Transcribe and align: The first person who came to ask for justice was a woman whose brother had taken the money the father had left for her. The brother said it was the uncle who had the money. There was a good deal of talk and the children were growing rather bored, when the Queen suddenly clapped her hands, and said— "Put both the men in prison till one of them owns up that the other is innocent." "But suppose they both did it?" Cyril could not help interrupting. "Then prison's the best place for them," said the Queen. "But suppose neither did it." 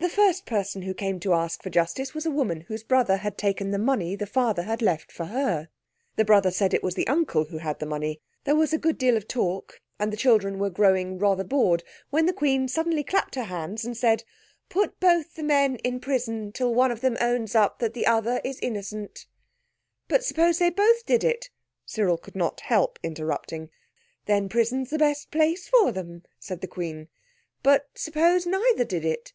The 0.00 0.10
first 0.10 0.44
person 0.44 0.82
who 0.82 0.92
came 0.92 1.18
to 1.20 1.32
ask 1.32 1.62
for 1.62 1.70
justice 1.70 2.12
was 2.12 2.26
a 2.26 2.30
woman 2.30 2.60
whose 2.68 2.82
brother 2.82 3.16
had 3.16 3.38
taken 3.38 3.70
the 3.70 3.78
money 3.78 4.14
the 4.14 4.26
father 4.26 4.64
had 4.64 4.82
left 4.82 5.10
for 5.10 5.24
her. 5.24 5.70
The 6.16 6.26
brother 6.26 6.50
said 6.50 6.74
it 6.74 6.82
was 6.82 6.94
the 6.94 7.06
uncle 7.08 7.44
who 7.44 7.56
had 7.56 7.78
the 7.78 7.86
money. 7.86 8.20
There 8.44 8.54
was 8.54 8.74
a 8.74 8.78
good 8.78 8.98
deal 8.98 9.16
of 9.16 9.26
talk 9.26 9.80
and 9.98 10.12
the 10.12 10.18
children 10.18 10.58
were 10.58 10.68
growing 10.68 11.18
rather 11.18 11.42
bored, 11.42 11.82
when 12.10 12.26
the 12.26 12.34
Queen 12.34 12.68
suddenly 12.68 13.02
clapped 13.02 13.34
her 13.36 13.44
hands, 13.44 13.82
and 13.86 13.96
said— 13.96 14.24
"Put 14.68 15.00
both 15.00 15.36
the 15.36 15.42
men 15.42 15.76
in 15.76 16.00
prison 16.00 16.52
till 16.52 16.74
one 16.74 16.90
of 16.90 17.00
them 17.00 17.16
owns 17.18 17.54
up 17.54 17.78
that 17.78 17.94
the 17.94 18.04
other 18.06 18.42
is 18.44 18.58
innocent." 18.60 19.24
"But 20.06 20.22
suppose 20.22 20.58
they 20.58 20.68
both 20.68 21.06
did 21.06 21.24
it?" 21.24 21.48
Cyril 21.86 22.18
could 22.18 22.36
not 22.36 22.60
help 22.60 22.98
interrupting. 23.02 23.70
"Then 24.26 24.50
prison's 24.50 24.90
the 24.90 24.98
best 24.98 25.30
place 25.30 25.66
for 25.66 25.92
them," 25.92 26.24
said 26.38 26.60
the 26.60 26.68
Queen. 26.68 27.08
"But 27.62 27.88
suppose 27.94 28.44
neither 28.46 28.84
did 28.84 29.06
it." 29.06 29.32